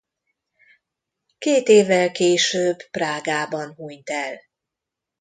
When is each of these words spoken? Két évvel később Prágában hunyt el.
Két 1.37 1.67
évvel 1.67 2.11
később 2.11 2.77
Prágában 2.91 3.73
hunyt 3.73 4.09
el. 4.09 4.39